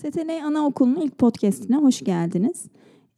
STN 0.00 0.28
Anaokulu'nun 0.44 1.00
ilk 1.00 1.18
podcastine 1.18 1.76
hoş 1.76 2.00
geldiniz. 2.00 2.64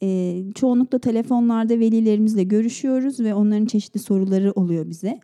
Ee, 0.03 0.45
çoğunlukla 0.55 0.99
telefonlarda 0.99 1.79
velilerimizle 1.79 2.43
görüşüyoruz 2.43 3.21
ve 3.21 3.35
onların 3.35 3.67
çeşitli 3.67 4.01
soruları 4.01 4.53
oluyor 4.53 4.91
bize. 4.91 5.21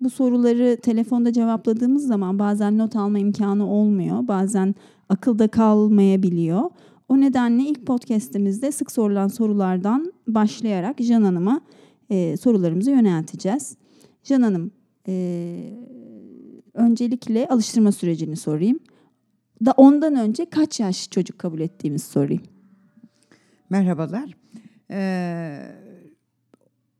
Bu 0.00 0.10
soruları 0.10 0.78
telefonda 0.82 1.32
cevapladığımız 1.32 2.06
zaman 2.06 2.38
bazen 2.38 2.78
not 2.78 2.96
alma 2.96 3.18
imkanı 3.18 3.70
olmuyor, 3.70 4.28
bazen 4.28 4.74
akılda 5.08 5.48
kalmayabiliyor. 5.48 6.70
O 7.08 7.20
nedenle 7.20 7.62
ilk 7.62 7.86
podcastimizde 7.86 8.72
sık 8.72 8.92
sorulan 8.92 9.28
sorulardan 9.28 10.12
başlayarak 10.26 10.98
Can 10.98 11.22
Hanım'a 11.22 11.60
e, 12.10 12.36
sorularımızı 12.36 12.90
yönelteceğiz. 12.90 13.76
Can 14.24 14.42
Hanım, 14.42 14.70
e, 15.08 15.56
öncelikle 16.74 17.48
alıştırma 17.48 17.92
sürecini 17.92 18.36
sorayım 18.36 18.78
da 19.64 19.72
ondan 19.76 20.16
önce 20.16 20.50
kaç 20.50 20.80
yaş 20.80 21.10
çocuk 21.10 21.38
kabul 21.38 21.60
ettiğimizi 21.60 22.06
sorayım. 22.06 22.42
Merhabalar. 23.70 24.34
Ee, 24.90 25.72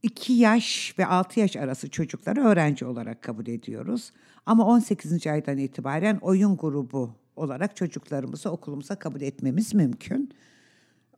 2 0.03 0.33
yaş 0.33 0.95
ve 0.99 1.07
6 1.07 1.41
yaş 1.41 1.57
arası 1.57 1.91
çocukları 1.91 2.41
öğrenci 2.41 2.85
olarak 2.85 3.23
kabul 3.23 3.47
ediyoruz. 3.47 4.13
Ama 4.47 4.67
18. 4.67 5.27
aydan 5.27 5.59
itibaren 5.59 6.19
oyun 6.21 6.57
grubu 6.57 7.15
olarak 7.37 7.77
çocuklarımızı 7.77 8.51
okulumuza 8.51 8.95
kabul 8.95 9.21
etmemiz 9.21 9.75
mümkün. 9.75 10.31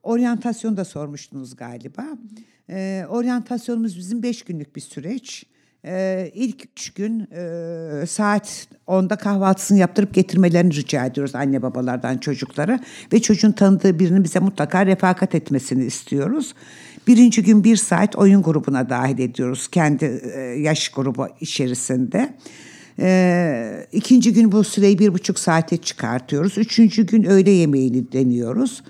Oryantasyon 0.02 0.76
da 0.76 0.84
sormuştunuz 0.84 1.56
galiba. 1.56 2.06
Ee, 2.70 3.04
oryantasyonumuz 3.08 3.98
bizim 3.98 4.22
5 4.22 4.42
günlük 4.42 4.76
bir 4.76 4.80
süreç. 4.80 5.46
Ee, 5.84 6.30
ilk 6.34 6.64
üç 6.64 6.90
gün 6.90 7.20
e, 7.20 8.06
saat 8.06 8.66
10'da 8.86 9.16
kahvaltısını 9.16 9.78
yaptırıp 9.78 10.14
getirmelerini 10.14 10.74
rica 10.74 11.06
ediyoruz 11.06 11.34
anne 11.34 11.62
babalardan 11.62 12.18
çocuklara. 12.18 12.80
Ve 13.12 13.22
çocuğun 13.22 13.52
tanıdığı 13.52 13.98
birinin 13.98 14.24
bize 14.24 14.38
mutlaka 14.38 14.86
refakat 14.86 15.34
etmesini 15.34 15.84
istiyoruz. 15.84 16.54
Birinci 17.06 17.42
gün 17.42 17.64
bir 17.64 17.76
saat 17.76 18.16
oyun 18.16 18.42
grubuna 18.42 18.90
dahil 18.90 19.18
ediyoruz 19.18 19.68
kendi 19.68 20.04
e, 20.34 20.40
yaş 20.40 20.88
grubu 20.88 21.28
içerisinde. 21.40 22.34
Ee, 22.98 23.86
ikinci 23.92 24.32
gün 24.32 24.52
bu 24.52 24.64
süreyi 24.64 24.98
bir 24.98 25.14
buçuk 25.14 25.38
saate 25.38 25.76
çıkartıyoruz. 25.76 26.58
Üçüncü 26.58 27.06
gün 27.06 27.24
öğle 27.24 27.50
yemeğini 27.50 28.12
deniyoruz. 28.12 28.82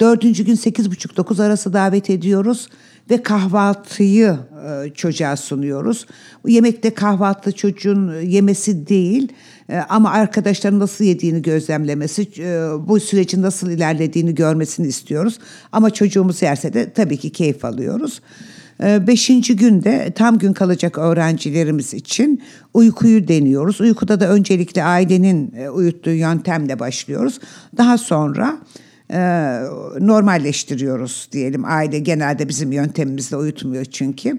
Dördüncü 0.00 0.44
gün 0.44 0.54
sekiz 0.54 0.90
buçuk 0.90 1.16
dokuz 1.16 1.40
arası 1.40 1.72
davet 1.72 2.10
ediyoruz 2.10 2.68
ve 3.10 3.22
kahvaltıyı 3.22 4.36
e, 4.68 4.90
çocuğa 4.94 5.36
sunuyoruz. 5.36 6.06
Yemekte 6.46 6.94
kahvaltı 6.94 7.52
çocuğun 7.52 8.20
yemesi 8.20 8.88
değil 8.88 9.32
e, 9.68 9.76
ama 9.76 10.10
arkadaşların 10.10 10.78
nasıl 10.78 11.04
yediğini 11.04 11.42
gözlemlemesi, 11.42 12.22
e, 12.38 12.68
bu 12.88 13.00
sürecin 13.00 13.42
nasıl 13.42 13.70
ilerlediğini 13.70 14.34
görmesini 14.34 14.86
istiyoruz. 14.86 15.38
Ama 15.72 15.90
çocuğumuz 15.90 16.42
yerse 16.42 16.72
de 16.72 16.92
tabii 16.92 17.16
ki 17.16 17.30
keyif 17.32 17.64
alıyoruz. 17.64 18.20
E, 18.82 19.06
beşinci 19.06 19.56
günde 19.56 20.12
tam 20.14 20.38
gün 20.38 20.52
kalacak 20.52 20.98
öğrencilerimiz 20.98 21.94
için 21.94 22.42
uykuyu 22.74 23.28
deniyoruz. 23.28 23.80
Uykuda 23.80 24.20
da 24.20 24.28
öncelikle 24.28 24.84
ailenin 24.84 25.54
e, 25.56 25.70
uyuttuğu 25.70 26.10
yöntemle 26.10 26.78
başlıyoruz. 26.78 27.40
Daha 27.76 27.98
sonra 27.98 28.58
e, 28.76 28.91
normalleştiriyoruz 30.00 31.28
diyelim. 31.32 31.64
Aile 31.64 31.98
genelde 31.98 32.48
bizim 32.48 32.72
yöntemimizle 32.72 33.36
uyutmuyor 33.36 33.84
çünkü. 33.84 34.38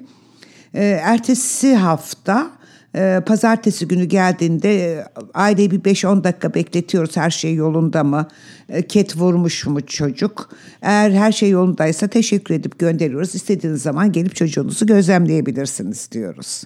E, 0.74 0.86
ertesi 0.86 1.76
hafta 1.76 2.52
e, 2.96 3.22
pazartesi 3.26 3.88
günü 3.88 4.06
geldiğinde 4.06 4.94
e, 4.94 5.06
aileyi 5.34 5.72
bir 5.72 5.80
5-10 5.80 6.24
dakika 6.24 6.54
bekletiyoruz 6.54 7.18
her 7.18 7.30
şey 7.30 7.56
yolunda 7.56 8.04
mı, 8.04 8.28
e, 8.70 8.88
ket 8.88 9.18
vurmuş 9.18 9.66
mu 9.66 9.86
çocuk. 9.86 10.50
Eğer 10.82 11.12
her 11.12 11.32
şey 11.32 11.50
yolundaysa 11.50 12.08
teşekkür 12.08 12.56
edip 12.56 12.80
gönderiyoruz. 12.80 13.36
İstediğiniz 13.36 13.82
zaman 13.82 14.12
gelip 14.12 14.36
çocuğunuzu 14.36 14.86
gözlemleyebilirsiniz 14.86 16.12
diyoruz. 16.12 16.64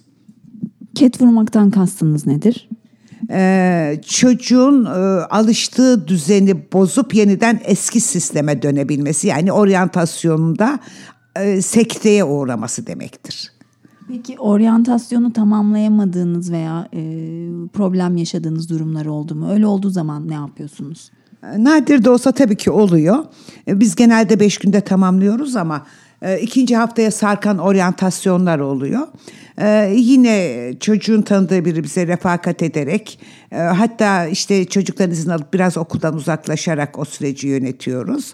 Ket 0.96 1.22
vurmaktan 1.22 1.72
kastınız 1.72 2.28
nedir? 2.28 2.70
Ee, 3.32 4.02
çocuğun 4.08 4.86
e, 4.86 4.90
alıştığı 5.26 6.08
düzeni 6.08 6.72
bozup 6.74 7.16
yeniden 7.16 7.60
eski 7.66 8.02
sisteme 8.02 8.62
dönebilmesi 8.62 9.28
yani 9.28 9.52
oryantasyonunda 9.52 10.80
e, 11.36 11.62
sekteye 11.62 12.24
uğraması 12.24 12.88
demektir. 12.88 13.52
Peki 14.08 14.40
oryantasyonu 14.40 15.34
tamamlayamadığınız 15.34 16.52
veya 16.52 16.88
e, 16.94 17.02
problem 17.74 18.18
yaşadığınız 18.18 18.70
durumlar 18.70 19.06
oldu 19.06 19.36
mu? 19.36 19.52
Öyle 19.52 19.68
olduğu 19.68 19.90
zaman 19.90 20.28
ne 20.28 20.34
yapıyorsunuz? 20.34 21.12
Nadir 21.58 22.04
de 22.04 22.10
olsa 22.10 22.32
tabii 22.32 22.56
ki 22.56 22.72
oluyor. 22.72 23.26
E, 23.68 23.80
Biz 23.80 23.96
genelde 23.96 24.40
beş 24.40 24.58
günde 24.58 24.82
tamamlıyoruz 24.82 25.56
ama 25.56 25.76
e, 25.78 25.82
ikinci 26.42 26.76
haftaya 26.76 27.12
sarkan 27.12 27.58
oryantasyonlar 27.58 28.60
oluyor. 28.60 29.08
E, 29.62 29.94
yine 29.96 30.74
çocuğun 30.80 31.22
tanıdığı 31.22 31.66
biri 31.66 31.84
bize 31.84 32.08
refakat 32.08 32.64
ederek 32.64 33.20
e, 33.52 33.58
hatta 33.58 34.28
işte 34.28 34.66
çocukların 34.66 35.12
izin 35.12 35.30
alıp 35.30 35.54
biraz 35.54 35.78
okuldan 35.78 36.16
uzaklaşarak 36.16 37.00
o 37.00 37.06
süreci 37.06 37.48
yönetiyoruz. 37.48 38.34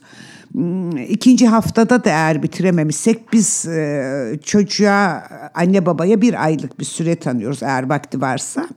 Hmm, 0.52 0.98
İkinci 0.98 1.48
haftada 1.48 2.04
da 2.04 2.10
eğer 2.10 2.44
bitirememişsek 2.44 3.34
biz 3.34 3.66
e, 3.66 4.40
çocuğa 4.44 5.24
anne 5.54 5.86
babaya 5.86 6.22
bir 6.22 6.44
aylık 6.44 6.80
bir 6.80 6.86
süre 6.86 7.16
tanıyoruz 7.16 7.64
eğer 7.64 7.90
vakti 7.90 8.22
varsa. 8.22 8.68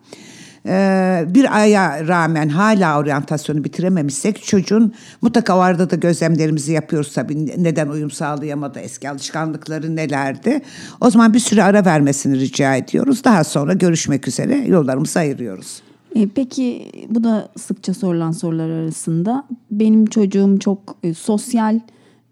Ee, 0.69 1.25
bir 1.29 1.57
aya 1.57 2.09
rağmen 2.09 2.49
hala 2.49 2.99
oryantasyonu 2.99 3.65
bitirememişsek 3.65 4.43
çocuğun 4.45 4.95
mutlaka 5.23 5.57
o 5.57 5.61
arada 5.61 5.91
da 5.91 5.97
gözlemlerimizi 5.97 6.73
yapıyoruz 6.73 7.13
tabii. 7.15 7.63
Neden 7.65 7.89
uyum 7.89 8.11
sağlayamadı, 8.11 8.79
eski 8.79 9.11
alışkanlıkları 9.11 9.97
nelerdi. 9.97 10.61
O 11.01 11.11
zaman 11.11 11.35
bir 11.35 11.39
süre 11.39 11.63
ara 11.63 11.85
vermesini 11.85 12.41
rica 12.41 12.77
ediyoruz. 12.77 13.25
Daha 13.25 13.45
sonra 13.45 13.73
görüşmek 13.73 14.29
üzere 14.29 14.57
yollarımızı 14.57 15.19
ayırıyoruz. 15.19 15.83
E, 16.15 16.29
peki 16.29 16.93
bu 17.09 17.25
da 17.25 17.49
sıkça 17.59 17.95
sorulan 17.95 18.33
sorular 18.33 18.71
arasında. 18.71 19.45
Benim 19.71 20.07
çocuğum 20.07 20.59
çok 20.61 20.97
e, 21.03 21.15
sosyal, 21.15 21.81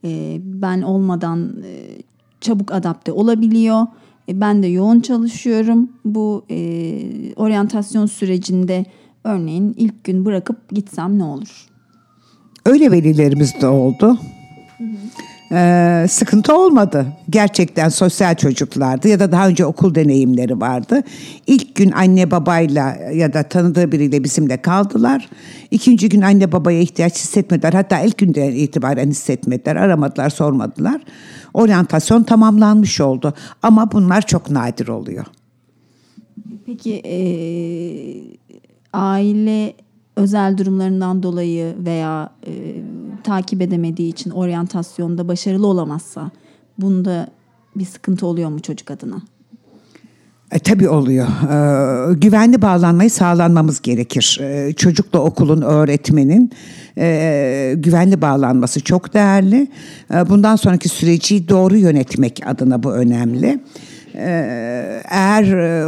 e, 0.04 0.40
ben 0.40 0.82
olmadan 0.82 1.52
çabuk 2.40 2.72
adapte 2.72 3.12
olabiliyor. 3.12 3.86
E, 4.28 4.40
ben 4.40 4.62
de 4.62 4.66
yoğun 4.66 5.00
çalışıyorum. 5.00 5.88
Bu 6.04 6.44
e, 6.50 7.34
oryantasyon 7.36 8.06
sürecinde 8.06 8.84
örneğin 9.24 9.74
ilk 9.76 10.04
gün 10.04 10.24
bırakıp 10.24 10.70
gitsem 10.70 11.18
ne 11.18 11.24
olur? 11.24 11.66
Öyle 12.66 12.90
velilerimiz 12.90 13.60
de 13.60 13.66
oldu. 13.66 14.18
Ee, 15.54 16.06
sıkıntı 16.08 16.56
olmadı. 16.56 17.06
Gerçekten 17.30 17.88
sosyal 17.88 18.34
çocuklardı 18.34 19.08
ya 19.08 19.20
da 19.20 19.32
daha 19.32 19.48
önce 19.48 19.66
okul 19.66 19.94
deneyimleri 19.94 20.60
vardı. 20.60 21.02
İlk 21.46 21.74
gün 21.74 21.90
anne 21.90 22.30
babayla 22.30 22.96
ya 23.14 23.32
da 23.32 23.42
tanıdığı 23.42 23.92
biriyle 23.92 24.24
bizimle 24.24 24.62
kaldılar. 24.62 25.28
İkinci 25.70 26.08
gün 26.08 26.20
anne 26.20 26.52
babaya 26.52 26.80
ihtiyaç 26.80 27.14
hissetmediler. 27.14 27.72
Hatta 27.72 28.00
ilk 28.00 28.18
günden 28.18 28.52
itibaren 28.52 29.10
hissetmediler. 29.10 29.76
Aramadılar, 29.76 30.30
sormadılar. 30.30 31.00
Oryantasyon 31.54 32.22
tamamlanmış 32.22 33.00
oldu. 33.00 33.34
Ama 33.62 33.92
bunlar 33.92 34.22
çok 34.22 34.50
nadir 34.50 34.88
oluyor. 34.88 35.24
Peki 36.66 36.94
e, 36.94 37.16
aile 38.92 39.74
özel 40.16 40.58
durumlarından 40.58 41.22
dolayı 41.22 41.74
veya 41.84 42.30
e, 42.46 42.52
takip 43.24 43.62
edemediği 43.62 44.08
için 44.08 44.30
oryantasyonda 44.30 45.28
başarılı 45.28 45.66
olamazsa 45.66 46.30
bunda 46.78 47.28
bir 47.76 47.84
sıkıntı 47.84 48.26
oluyor 48.26 48.50
mu 48.50 48.60
çocuk 48.60 48.90
adına? 48.90 49.22
E, 50.52 50.58
tabii 50.58 50.88
oluyor. 50.88 51.26
E, 51.26 52.14
güvenli 52.14 52.62
bağlanmayı 52.62 53.10
sağlanmamız 53.10 53.82
gerekir. 53.82 54.38
E, 54.40 54.72
çocukla 54.72 55.18
okulun, 55.18 55.62
öğretmenin 55.62 56.50
e, 56.98 57.74
güvenli 57.76 58.22
bağlanması 58.22 58.80
çok 58.80 59.14
değerli. 59.14 59.68
E, 60.14 60.28
bundan 60.30 60.56
sonraki 60.56 60.88
süreci 60.88 61.48
doğru 61.48 61.76
yönetmek 61.76 62.40
adına 62.46 62.82
bu 62.82 62.92
önemli. 62.92 63.46
E, 63.46 63.60
eğer 65.10 65.42
e, 65.44 65.86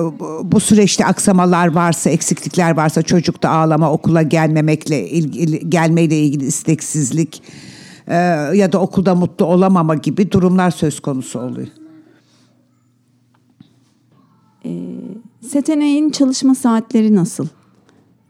bu- 0.52 0.60
süreçte 0.60 1.06
aksamalar 1.06 1.66
varsa, 1.74 2.10
eksiklikler 2.10 2.76
varsa 2.76 3.02
çocukta 3.02 3.50
ağlama, 3.50 3.92
okula 3.92 4.22
gelmemekle 4.22 5.08
ilgili, 5.08 5.70
gelmeyle 5.70 6.18
ilgili 6.18 6.44
isteksizlik 6.44 7.42
e, 8.06 8.14
ya 8.54 8.72
da 8.72 8.80
okulda 8.80 9.14
mutlu 9.14 9.44
olamama 9.46 9.94
gibi 9.94 10.32
durumlar 10.32 10.70
söz 10.70 11.00
konusu 11.00 11.40
oluyor. 11.40 11.68
STN'nin 15.40 16.10
çalışma 16.10 16.54
saatleri 16.54 17.14
nasıl? 17.14 17.46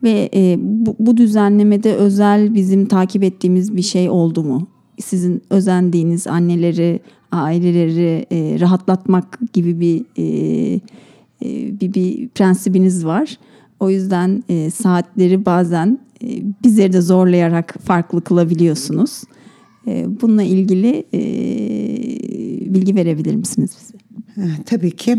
Ve 0.03 0.31
e, 0.35 0.57
bu, 0.61 0.97
bu 0.99 1.17
düzenlemede 1.17 1.95
özel 1.95 2.55
bizim 2.55 2.87
takip 2.87 3.23
ettiğimiz 3.23 3.77
bir 3.77 3.83
şey 3.83 4.11
oldu 4.11 4.43
mu? 4.43 4.69
Sizin 5.01 5.43
özendiğiniz 5.51 6.27
anneleri, 6.27 7.01
aileleri 7.33 8.27
e, 8.33 8.61
rahatlatmak 8.61 9.39
gibi 9.53 9.81
bir, 9.81 10.05
e, 10.17 10.25
e, 11.45 11.81
bir 11.81 11.95
bir 11.95 12.29
prensibiniz 12.29 13.07
var. 13.07 13.39
O 13.81 13.91
yüzden 13.91 14.45
e, 14.49 14.71
saatleri 14.71 15.47
bazen 15.47 15.99
e, 16.23 16.29
bizleri 16.65 16.93
de 16.93 17.01
zorlayarak 17.01 17.77
farklı 17.85 18.25
kılabiliyorsunuz. 18.25 19.23
E, 19.87 20.07
bununla 20.21 20.43
ilgili 20.43 21.05
e, 21.15 21.21
bilgi 22.75 22.95
verebilir 22.95 23.35
misiniz 23.35 23.71
bize? 23.81 23.97
Tabii 24.67 24.91
ki. 24.91 25.19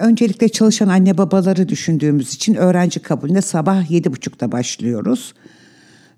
Öncelikle 0.00 0.48
çalışan 0.48 0.88
anne 0.88 1.18
babaları 1.18 1.68
düşündüğümüz 1.68 2.34
için 2.34 2.54
öğrenci 2.54 3.00
kabulüne 3.00 3.42
sabah 3.42 3.90
yedi 3.90 4.12
buçukta 4.12 4.52
başlıyoruz. 4.52 5.34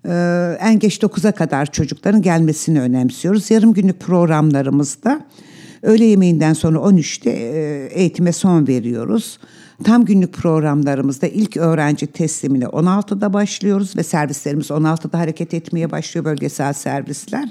Ee, 0.07 0.57
en 0.59 0.79
geç 0.79 0.97
9'a 0.97 1.31
kadar 1.31 1.71
çocukların 1.71 2.21
gelmesini 2.21 2.81
önemsiyoruz. 2.81 3.51
Yarım 3.51 3.73
günlük 3.73 3.99
programlarımızda 3.99 5.21
öğle 5.81 6.05
yemeğinden 6.05 6.53
sonra 6.53 6.77
13'te 6.77 7.29
e, 7.29 7.89
eğitime 7.91 8.31
son 8.31 8.67
veriyoruz. 8.67 9.39
Tam 9.83 10.05
günlük 10.05 10.33
programlarımızda 10.33 11.27
ilk 11.27 11.57
öğrenci 11.57 12.07
teslimine 12.07 12.65
16'da 12.65 13.33
başlıyoruz 13.33 13.97
ve 13.97 14.03
servislerimiz 14.03 14.67
16'da 14.67 15.19
hareket 15.19 15.53
etmeye 15.53 15.91
başlıyor 15.91 16.25
bölgesel 16.25 16.73
servisler. 16.73 17.49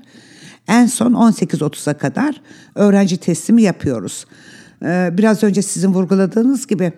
En 0.68 0.86
son 0.86 1.12
18.30'a 1.12 1.94
kadar 1.94 2.40
öğrenci 2.74 3.16
teslimi 3.16 3.62
yapıyoruz. 3.62 4.26
Ee, 4.84 5.10
biraz 5.12 5.42
önce 5.42 5.62
sizin 5.62 5.94
vurguladığınız 5.94 6.66
gibi 6.66 6.92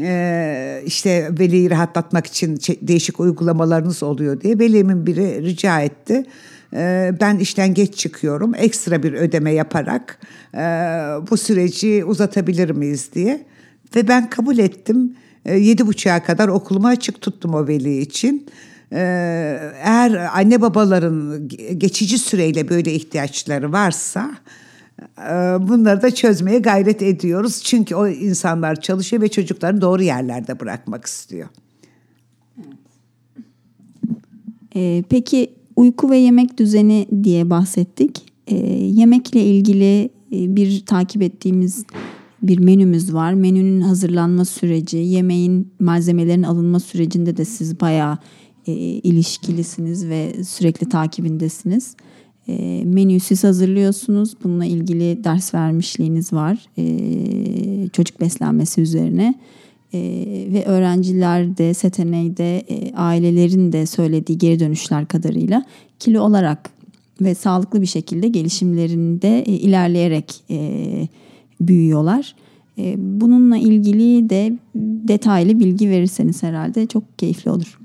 e, 0.00 0.82
işte 0.86 1.28
veliyi 1.38 1.70
rahatlatmak 1.70 2.26
için 2.26 2.58
değişik 2.82 3.20
uygulamalarınız 3.20 4.02
oluyor 4.02 4.40
diye 4.40 4.58
velimin 4.58 5.06
biri 5.06 5.42
rica 5.42 5.80
etti. 5.80 6.24
Ee, 6.74 7.12
ben 7.20 7.38
işten 7.38 7.74
geç 7.74 7.94
çıkıyorum 7.96 8.54
ekstra 8.54 9.02
bir 9.02 9.12
ödeme 9.12 9.52
yaparak 9.52 10.18
e, 10.54 10.58
bu 11.30 11.36
süreci 11.36 12.04
uzatabilir 12.04 12.70
miyiz 12.70 13.10
diye. 13.14 13.46
Ve 13.96 14.08
ben 14.08 14.30
kabul 14.30 14.58
ettim. 14.58 15.16
Yedi 15.44 15.86
buçuğa 15.86 16.22
kadar 16.22 16.48
okulumu 16.48 16.86
açık 16.86 17.20
tuttum 17.20 17.54
o 17.54 17.68
veli 17.68 17.98
için. 17.98 18.46
Eğer 18.90 20.30
anne 20.34 20.60
babaların 20.60 21.48
geçici 21.78 22.18
süreyle 22.18 22.68
böyle 22.68 22.92
ihtiyaçları 22.92 23.72
varsa 23.72 24.30
ee, 24.30 24.67
bunları 25.68 26.02
da 26.02 26.10
çözmeye 26.10 26.58
gayret 26.58 27.02
ediyoruz. 27.02 27.62
Çünkü 27.64 27.94
o 27.94 28.08
insanlar 28.08 28.80
çalışıyor 28.80 29.22
ve 29.22 29.28
çocuklarını 29.28 29.80
doğru 29.80 30.02
yerlerde 30.02 30.60
bırakmak 30.60 31.06
istiyor. 31.06 31.48
Ee, 34.76 35.04
peki 35.08 35.50
uyku 35.76 36.10
ve 36.10 36.18
yemek 36.18 36.58
düzeni 36.58 37.06
diye 37.24 37.50
bahsettik. 37.50 38.32
Ee, 38.46 38.56
yemekle 38.72 39.40
ilgili 39.40 40.04
e, 40.32 40.56
bir 40.56 40.86
takip 40.86 41.22
ettiğimiz 41.22 41.84
bir 42.42 42.58
menümüz 42.58 43.14
var. 43.14 43.32
Menünün 43.32 43.80
hazırlanma 43.80 44.44
süreci, 44.44 44.96
yemeğin 44.96 45.72
malzemelerin 45.80 46.42
alınma 46.42 46.80
sürecinde 46.80 47.36
de 47.36 47.44
siz 47.44 47.80
bayağı 47.80 48.18
e, 48.66 48.72
ilişkilisiniz 48.72 50.08
ve 50.08 50.44
sürekli 50.44 50.88
takibindesiniz. 50.88 51.96
E, 52.48 52.84
menüyü 52.84 53.20
siz 53.20 53.44
hazırlıyorsunuz. 53.44 54.34
Bununla 54.44 54.64
ilgili 54.64 55.24
ders 55.24 55.54
vermişliğiniz 55.54 56.32
var. 56.32 56.58
E, 56.78 57.88
çocuk 57.88 58.20
beslenmesi 58.20 58.80
üzerine. 58.80 59.34
E, 59.94 60.00
ve 60.52 60.64
öğrenciler 60.64 61.58
de, 61.58 61.74
STN'de 61.74 62.58
e, 62.58 62.92
ailelerin 62.94 63.72
de 63.72 63.86
söylediği 63.86 64.38
geri 64.38 64.60
dönüşler 64.60 65.06
kadarıyla 65.06 65.64
kilo 65.98 66.22
olarak 66.22 66.70
ve 67.20 67.34
sağlıklı 67.34 67.80
bir 67.80 67.86
şekilde 67.86 68.28
gelişimlerinde 68.28 69.40
e, 69.40 69.52
ilerleyerek 69.52 70.34
e, 70.50 71.08
büyüyorlar. 71.60 72.34
E, 72.78 72.94
bununla 72.98 73.56
ilgili 73.56 74.30
de 74.30 74.58
detaylı 75.08 75.60
bilgi 75.60 75.90
verirseniz 75.90 76.42
herhalde 76.42 76.86
çok 76.86 77.18
keyifli 77.18 77.50
olur. 77.50 77.78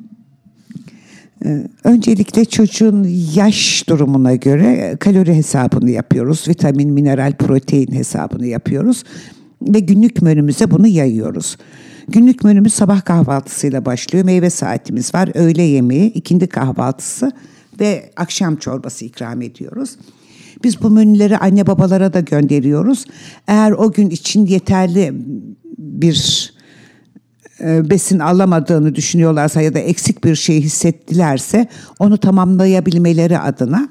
Ee, 1.46 1.68
öncelikle 1.84 2.46
çocuğun 2.46 3.08
yaş 3.36 3.90
durumuna 3.90 4.36
göre 4.36 4.98
kalori 5.00 5.34
hesabını 5.34 5.90
yapıyoruz. 5.90 6.48
Vitamin, 6.48 6.94
mineral, 6.94 7.34
protein 7.34 7.92
hesabını 7.92 8.46
yapıyoruz. 8.46 9.04
Ve 9.62 9.80
günlük 9.80 10.22
menümüze 10.22 10.72
bunu 10.72 10.88
yayıyoruz. 10.88 11.58
Günlük 12.08 12.44
menümüz 12.44 12.74
sabah 12.74 13.06
kahvaltısıyla 13.06 13.86
başlıyor. 13.86 14.26
Meyve 14.26 14.50
saatimiz 14.50 15.16
var. 15.16 15.30
Öğle 15.34 15.64
yemeği, 15.64 16.14
ikindi 16.14 16.48
kahvaltısı 16.48 17.32
ve 17.80 18.12
akşam 18.16 18.56
çorbası 18.56 19.06
ikram 19.06 19.42
ediyoruz. 19.42 19.96
Biz 20.64 20.82
bu 20.82 20.90
menüleri 20.90 21.38
anne 21.38 21.68
babalara 21.68 22.14
da 22.14 22.20
gönderiyoruz. 22.20 23.06
Eğer 23.48 23.72
o 23.72 23.92
gün 23.92 24.10
için 24.10 24.46
yeterli 24.46 25.14
bir 25.78 26.53
besin 27.60 28.20
alamadığını 28.20 28.96
düşünüyorlarsa 28.96 29.62
ya 29.62 29.74
da 29.74 29.80
eksik 29.80 30.24
bir 30.24 30.36
şey 30.36 30.62
hissettilerse 30.62 31.68
onu 32.00 32.18
tamamlayabilmeleri 32.18 33.40
adına 33.40 33.90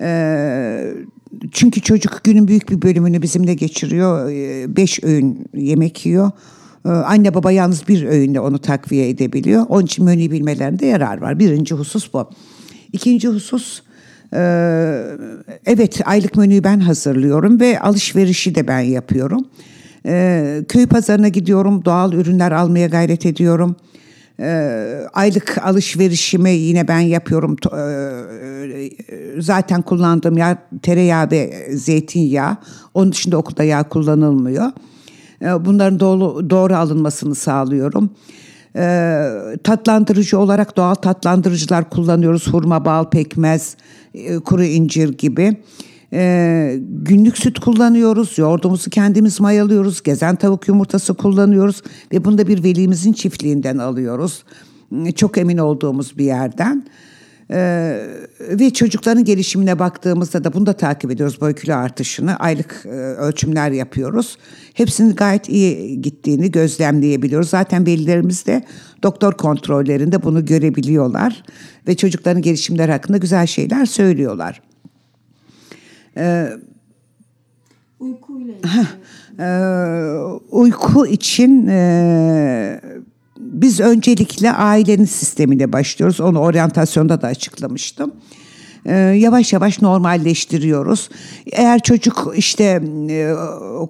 e, 0.00 0.94
çünkü 1.52 1.80
çocuk 1.80 2.20
günün 2.24 2.48
büyük 2.48 2.70
bir 2.70 2.82
bölümünü 2.82 3.22
bizimle 3.22 3.54
geçiriyor. 3.54 4.30
E, 4.30 4.76
beş 4.76 5.04
öğün 5.04 5.46
yemek 5.54 6.06
yiyor. 6.06 6.30
Anne 6.84 7.34
baba 7.34 7.52
yalnız 7.52 7.88
bir 7.88 8.04
öğünle 8.04 8.40
onu 8.40 8.58
takviye 8.58 9.08
edebiliyor. 9.08 9.66
Onun 9.68 9.84
için 9.84 10.04
menüyü 10.04 10.30
bilmelerinde 10.30 10.86
yarar 10.86 11.18
var. 11.18 11.38
Birinci 11.38 11.74
husus 11.74 12.12
bu. 12.12 12.30
İkinci 12.92 13.28
husus 13.28 13.82
evet 15.66 16.00
aylık 16.04 16.36
menüyü 16.36 16.64
ben 16.64 16.80
hazırlıyorum 16.80 17.60
ve 17.60 17.80
alışverişi 17.80 18.54
de 18.54 18.68
ben 18.68 18.80
yapıyorum. 18.80 19.48
Ee, 20.06 20.64
köy 20.68 20.86
pazarına 20.86 21.28
gidiyorum, 21.28 21.84
doğal 21.84 22.12
ürünler 22.12 22.52
almaya 22.52 22.86
gayret 22.86 23.26
ediyorum. 23.26 23.76
Ee, 24.40 25.00
aylık 25.12 25.58
alışverişimi 25.62 26.50
yine 26.50 26.88
ben 26.88 27.00
yapıyorum. 27.00 27.56
Ee, 27.76 28.90
zaten 29.38 29.82
kullandığım 29.82 30.38
yağ 30.38 30.58
tereyağı 30.82 31.30
ve 31.30 31.68
zeytinyağı. 31.76 32.56
Onun 32.94 33.12
dışında 33.12 33.36
okulda 33.36 33.64
yağ 33.64 33.88
kullanılmıyor. 33.88 34.66
Ee, 35.42 35.64
bunların 35.64 36.00
doğru, 36.00 36.50
doğru 36.50 36.74
alınmasını 36.76 37.34
sağlıyorum. 37.34 38.10
Ee, 38.76 39.30
tatlandırıcı 39.64 40.38
olarak 40.38 40.76
doğal 40.76 40.94
tatlandırıcılar 40.94 41.90
kullanıyoruz. 41.90 42.48
Hurma, 42.48 42.84
bal, 42.84 43.10
pekmez, 43.10 43.76
e, 44.14 44.38
kuru 44.38 44.64
incir 44.64 45.08
gibi. 45.08 45.56
E, 46.12 46.80
günlük 46.80 47.38
süt 47.38 47.58
kullanıyoruz, 47.58 48.38
yoğurdumuzu 48.38 48.90
kendimiz 48.90 49.40
mayalıyoruz, 49.40 50.02
gezen 50.02 50.36
tavuk 50.36 50.68
yumurtası 50.68 51.14
kullanıyoruz 51.14 51.82
ve 52.12 52.24
bunu 52.24 52.38
da 52.38 52.46
bir 52.46 52.62
velimizin 52.64 53.12
çiftliğinden 53.12 53.78
alıyoruz. 53.78 54.44
Çok 55.16 55.38
emin 55.38 55.58
olduğumuz 55.58 56.18
bir 56.18 56.24
yerden. 56.24 56.84
Ee, 57.50 58.06
ve 58.40 58.70
çocukların 58.70 59.24
gelişimine 59.24 59.78
baktığımızda 59.78 60.44
da 60.44 60.52
bunu 60.52 60.66
da 60.66 60.72
takip 60.72 61.10
ediyoruz 61.10 61.40
boy 61.40 61.54
kilo 61.54 61.74
artışını 61.74 62.36
aylık 62.36 62.82
e, 62.84 62.88
ölçümler 62.88 63.70
yapıyoruz. 63.70 64.38
Hepsinin 64.74 65.14
gayet 65.14 65.48
iyi 65.48 66.02
gittiğini 66.02 66.50
gözlemleyebiliyoruz. 66.50 67.50
Zaten 67.50 67.86
velilerimiz 67.86 68.46
de 68.46 68.64
doktor 69.02 69.32
kontrollerinde 69.32 70.22
bunu 70.22 70.44
görebiliyorlar 70.44 71.42
ve 71.88 71.96
çocukların 71.96 72.42
gelişimleri 72.42 72.92
hakkında 72.92 73.18
güzel 73.18 73.46
şeyler 73.46 73.86
söylüyorlar. 73.86 74.67
Uykuyla 78.00 78.54
e, 79.38 79.48
uyku 80.50 81.06
için 81.06 81.66
e, 81.68 82.80
biz 83.38 83.80
öncelikle 83.80 84.52
ailenin 84.52 85.04
sistemine 85.04 85.72
başlıyoruz. 85.72 86.20
Onu 86.20 86.38
oryantasyonda 86.38 87.22
da 87.22 87.26
açıklamıştım. 87.26 88.12
E, 88.86 88.94
yavaş 88.96 89.52
yavaş 89.52 89.82
normalleştiriyoruz. 89.82 91.10
Eğer 91.52 91.80
çocuk 91.82 92.32
işte 92.36 92.82
e, 93.10 93.34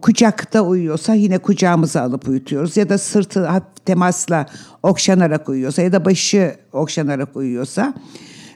kucakta 0.02 0.60
uyuyorsa 0.60 1.14
yine 1.14 1.38
kucağımıza 1.38 2.02
alıp 2.02 2.28
uyutuyoruz. 2.28 2.76
Ya 2.76 2.88
da 2.88 2.98
sırtı 2.98 3.48
temasla 3.84 4.46
okşanarak 4.82 5.48
uyuyorsa 5.48 5.82
ya 5.82 5.92
da 5.92 6.04
başı 6.04 6.56
okşanarak 6.72 7.36
uyuyorsa 7.36 7.94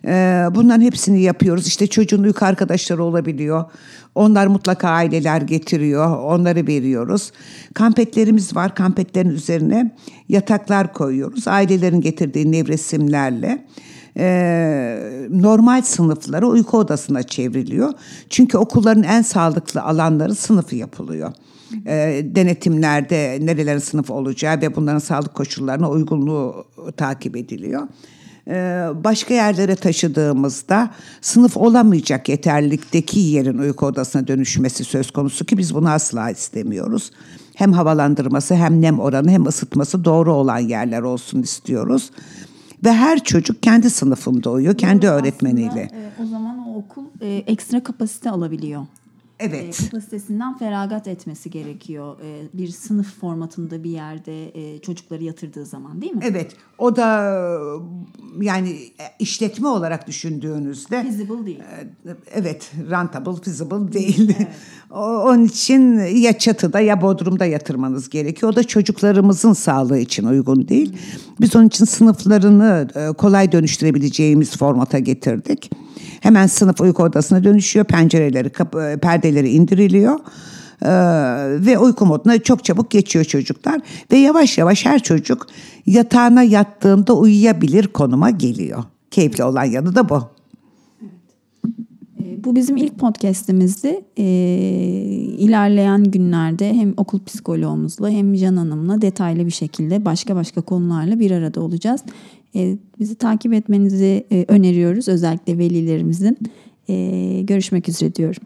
ee, 0.06 0.44
bunların 0.54 0.80
hepsini 0.80 1.22
yapıyoruz. 1.22 1.66
İşte 1.66 1.86
çocuğun 1.86 2.22
uyku 2.22 2.44
arkadaşları 2.46 3.04
olabiliyor. 3.04 3.64
Onlar 4.14 4.46
mutlaka 4.46 4.88
aileler 4.88 5.42
getiriyor. 5.42 6.16
Onları 6.16 6.66
veriyoruz. 6.66 7.32
Kampetlerimiz 7.74 8.56
var. 8.56 8.74
Kampetlerin 8.74 9.30
üzerine 9.30 9.96
yataklar 10.28 10.92
koyuyoruz. 10.92 11.48
Ailelerin 11.48 12.00
getirdiği 12.00 12.52
nevresimlerle 12.52 13.66
e, 14.16 15.26
normal 15.30 15.82
sınıfları 15.82 16.48
uyku 16.48 16.78
odasına 16.78 17.22
çevriliyor. 17.22 17.92
Çünkü 18.30 18.58
okulların 18.58 19.02
en 19.02 19.22
sağlıklı 19.22 19.82
alanları 19.82 20.34
sınıfı 20.34 20.76
yapılıyor. 20.76 21.32
E, 21.86 22.22
denetimlerde 22.24 23.38
nerelerin 23.42 23.78
sınıf 23.78 24.10
olacağı 24.10 24.60
ve 24.60 24.76
bunların 24.76 24.98
sağlık 24.98 25.34
koşullarına 25.34 25.90
uygunluğu 25.90 26.66
takip 26.96 27.36
ediliyor. 27.36 27.82
Ee, 28.48 28.88
başka 29.04 29.34
yerlere 29.34 29.76
taşıdığımızda 29.76 30.90
sınıf 31.20 31.56
olamayacak 31.56 32.28
yeterlilikteki 32.28 33.20
yerin 33.20 33.58
uyku 33.58 33.86
odasına 33.86 34.26
dönüşmesi 34.26 34.84
söz 34.84 35.10
konusu 35.10 35.44
ki 35.44 35.58
biz 35.58 35.74
bunu 35.74 35.90
asla 35.90 36.30
istemiyoruz. 36.30 37.10
Hem 37.54 37.72
havalandırması 37.72 38.54
hem 38.54 38.82
nem 38.82 39.00
oranı 39.00 39.30
hem 39.30 39.46
ısıtması 39.46 40.04
doğru 40.04 40.34
olan 40.34 40.58
yerler 40.58 41.02
olsun 41.02 41.42
istiyoruz. 41.42 42.10
ve 42.84 42.92
her 42.92 43.24
çocuk 43.24 43.62
kendi 43.62 43.90
sınıfında 43.90 44.50
uyuyor, 44.50 44.78
kendi 44.78 45.08
öğretmeniyle. 45.08 45.68
Aslında, 45.86 46.02
e, 46.02 46.22
o 46.22 46.26
zaman 46.26 46.68
o 46.68 46.74
okul 46.74 47.04
e, 47.20 47.44
ekstra 47.46 47.82
kapasite 47.82 48.30
alabiliyor. 48.30 48.86
Evet. 49.42 49.80
E, 49.80 49.84
kapasitesinden 49.84 50.58
feragat 50.58 51.08
etmesi 51.08 51.50
gerekiyor. 51.50 52.16
E, 52.24 52.48
bir 52.52 52.68
sınıf 52.68 53.20
formatında 53.20 53.84
bir 53.84 53.90
yerde 53.90 54.48
e, 54.74 54.78
çocukları 54.78 55.24
yatırdığı 55.24 55.66
zaman 55.66 56.00
değil 56.02 56.12
mi? 56.12 56.20
Evet. 56.24 56.52
O 56.78 56.96
da 56.96 57.32
yani 58.40 58.76
işletme 59.18 59.68
olarak 59.68 60.06
düşündüğünüzde 60.06 61.02
Feasible 61.02 61.46
değil. 61.46 61.60
Evet, 62.32 62.72
rentable, 62.90 63.42
feasible 63.44 63.92
değil. 63.92 64.34
O- 64.90 64.96
Onun 65.22 65.44
için 65.44 65.98
ya 65.98 66.38
çatıda 66.38 66.80
ya 66.80 67.02
bodrumda 67.02 67.44
yatırmanız 67.44 68.08
gerekiyor. 68.08 68.52
O 68.52 68.56
da 68.56 68.64
çocuklarımızın 68.64 69.52
sağlığı 69.52 69.98
için 69.98 70.24
uygun 70.24 70.68
değil. 70.68 70.96
Biz 71.40 71.56
onun 71.56 71.66
için 71.66 71.84
sınıflarını 71.84 72.88
e, 72.94 73.12
kolay 73.12 73.52
dönüştürebileceğimiz 73.52 74.56
formata 74.56 74.98
getirdik. 74.98 75.70
Hemen 76.22 76.46
sınıf 76.46 76.80
uyku 76.80 77.02
odasına 77.02 77.44
dönüşüyor. 77.44 77.84
Pencereleri, 77.84 78.50
kapı, 78.50 78.82
e, 78.82 78.96
perdeleri 78.96 79.50
indiriliyor. 79.50 80.18
Ee, 80.84 80.88
ve 81.66 81.78
uyku 81.78 82.06
moduna 82.06 82.38
çok 82.38 82.64
çabuk 82.64 82.90
geçiyor 82.90 83.24
çocuklar. 83.24 83.80
Ve 84.12 84.16
yavaş 84.16 84.58
yavaş 84.58 84.86
her 84.86 85.02
çocuk 85.02 85.46
yatağına 85.86 86.42
yattığında 86.42 87.16
uyuyabilir 87.16 87.86
konuma 87.86 88.30
geliyor. 88.30 88.84
Keyifli 89.10 89.44
olan 89.44 89.64
yanı 89.64 89.94
da 89.94 90.08
bu. 90.08 90.22
E, 92.20 92.44
Bu 92.44 92.56
bizim 92.56 92.76
ilk 92.76 92.98
podcast'imizdi. 92.98 94.00
E, 94.16 94.24
ilerleyen 95.38 96.04
günlerde 96.04 96.74
hem 96.74 96.94
okul 96.96 97.24
psikoloğumuzla 97.24 98.10
hem 98.10 98.34
Can 98.34 98.56
Hanım'la 98.56 99.02
detaylı 99.02 99.46
bir 99.46 99.50
şekilde 99.50 100.04
başka 100.04 100.36
başka 100.36 100.60
konularla 100.60 101.18
bir 101.20 101.30
arada 101.30 101.60
olacağız. 101.60 102.00
E, 102.54 102.78
bizi 103.00 103.14
takip 103.14 103.52
etmenizi 103.52 104.26
e, 104.32 104.44
öneriyoruz 104.48 105.08
özellikle 105.08 105.58
velilerimizin. 105.58 106.38
E, 106.88 107.42
görüşmek 107.42 107.88
üzere 107.88 108.14
diyorum. 108.14 108.42